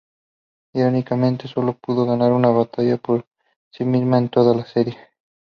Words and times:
Irónicamente 0.73 1.47
solo 1.47 1.77
pudo 1.77 2.07
ganar 2.07 2.31
una 2.31 2.49
batalla 2.49 2.97
por 2.97 3.27
sí 3.69 3.85
misma 3.85 4.17
en 4.17 4.29
toda 4.29 4.55
la 4.55 4.65
serie. 4.65 4.97